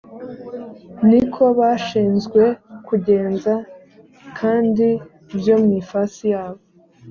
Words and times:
ni 1.09 1.21
ko 1.33 1.43
bashinzwe 1.59 2.43
kugenza 2.87 3.53
kandi 4.37 4.87
byo 5.37 5.55
mu 5.61 5.69
ifasi 5.81 6.23
yabo 6.33 6.61